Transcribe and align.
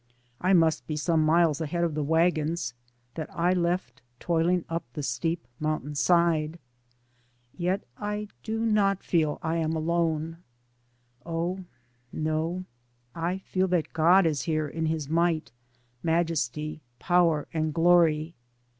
I 0.41 0.53
must 0.53 0.87
be 0.87 0.95
some 0.95 1.23
miles 1.23 1.61
ahead 1.61 1.83
of 1.83 1.93
the 1.93 2.01
wagons 2.03 2.73
that 3.13 3.29
I 3.31 3.53
left 3.53 4.01
toiling 4.19 4.65
up 4.67 4.83
the 4.93 5.03
steep 5.03 5.45
mountain 5.59 5.93
side. 5.93 6.57
Yet 7.55 7.83
I 7.99 8.29
do 8.41 8.65
not 8.65 9.03
feel 9.03 9.35
that 9.35 9.45
I 9.47 9.57
am 9.57 9.73
alone. 9.75 10.37
Oh, 11.23 11.65
no. 12.11 12.65
I 13.13 13.37
feel 13.37 13.67
that 13.67 13.93
God 13.93 14.25
is 14.25 14.41
here 14.41 14.67
in 14.67 14.87
his 14.87 15.07
might, 15.07 15.51
majesty, 16.01 16.81
power 16.97 17.47
and 17.53 17.71
glory. 17.71 18.33